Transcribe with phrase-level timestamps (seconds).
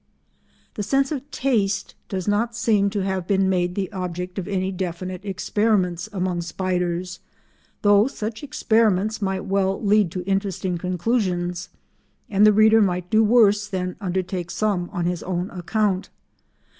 [0.73, 4.71] The sense of taste does not seem to have been made the subject of any
[4.71, 7.19] definite experiments among spiders,
[7.83, 11.69] though such experiments might well lead to interesting conclusions,
[12.31, 16.09] and the reader might do worse than undertake some on his own account.